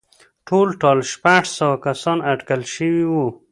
[0.47, 3.27] ټولټال شپږ سوه کسان اټکل شوي وو